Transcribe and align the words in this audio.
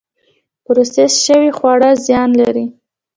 پروسس 0.65 1.13
شوي 1.25 1.49
خواړه 1.57 1.89
زیان 2.05 2.29
لري 2.41 2.65